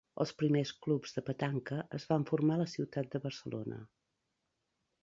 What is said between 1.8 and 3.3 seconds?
es van formar a la ciutat de